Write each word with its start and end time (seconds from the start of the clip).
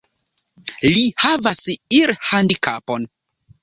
Li 0.85 1.03
havas 1.25 1.63
irhandikapon. 2.01 3.11